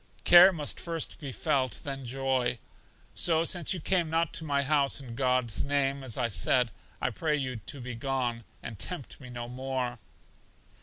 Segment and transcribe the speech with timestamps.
[0.23, 2.57] Care must first be felt, then joy.
[3.13, 7.11] So since you came not to my house in God's name, as I said, I
[7.11, 9.99] pray you to be gone, and tempt me no more.